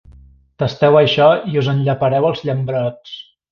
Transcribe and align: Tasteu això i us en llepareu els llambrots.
Tasteu 0.63 0.97
això 1.01 1.27
i 1.53 1.61
us 1.63 1.71
en 1.75 1.85
llepareu 1.91 2.29
els 2.33 2.43
llambrots. 2.51 3.17